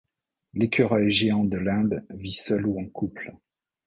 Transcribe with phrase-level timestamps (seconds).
[0.55, 3.35] L'Écureuil géant de l'Inde vit seul ou en couple.